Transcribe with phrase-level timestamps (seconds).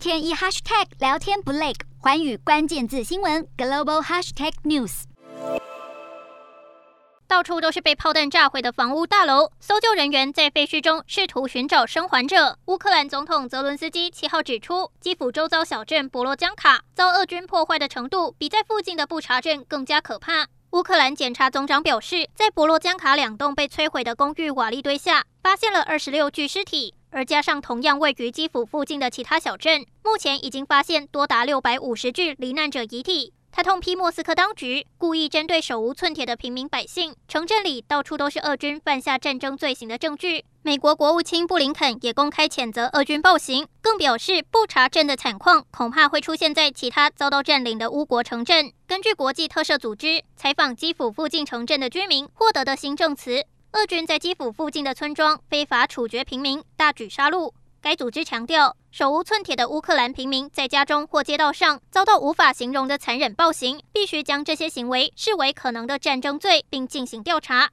[0.00, 5.02] 天一 hashtag 聊天不累，环宇关键字新闻 global hashtag news。
[7.28, 12.56] 到处都是被炮弹炸毁的房屋大楼，搜救人员在废墟中试图寻找生还者。
[12.64, 20.46] 乌克兰总统泽伦斯基七号指出，基辅周遭小镇博罗江卡遭俄军破坏的程度，比在附近的布查镇更加可怕。
[20.70, 33.32] 乌克兰检察总长表示，在博罗江卡两栋被摧毁的公寓瓦砾堆下，发现了二十六具尸体，而加上同样位于基辅附近的其他小镇，目前已经发现多达六百五十具罹难者遗体。
[33.52, 40.44] 他痛批莫斯科当局故意针对手无寸铁的平民百姓，城镇里到处都是俄军犯下战争罪行的证据。
[40.62, 48.72] 美国国务卿布林肯也公开谴责俄军暴行，更表示不查证的惨况恐怕会出现在其他遭到占领的乌国城镇。
[48.86, 57.52] 根据国际特赦组织采访基辅附近城镇的居民获得的新证词，俄军在基辅附近的村庄非法处决平民，大举杀戮。
[57.80, 67.68] 该组织强调，手无寸铁的乌克兰平民在家中或街道上遭到无法形容的残忍暴行，必须将这些行为视为可能的战争罪，并进行调查。